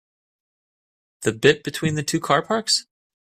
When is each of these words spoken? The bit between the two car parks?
The 1.21 1.31
bit 1.31 1.63
between 1.63 1.93
the 1.93 2.01
two 2.01 2.19
car 2.19 2.41
parks? 2.41 2.87